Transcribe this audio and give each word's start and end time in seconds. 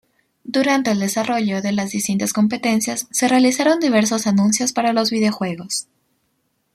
Durante 0.45 0.89
el 0.89 0.99
desarrollo 0.99 1.61
de 1.61 1.73
las 1.73 1.91
distintas 1.91 2.33
competencias 2.33 3.07
se 3.11 3.27
realizaron 3.27 3.79
diversos 3.79 4.25
anuncios 4.25 4.73
para 4.73 4.93
los 4.93 5.11
videojuegos. 5.11 5.87